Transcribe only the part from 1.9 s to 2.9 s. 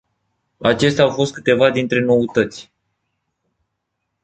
noutăți.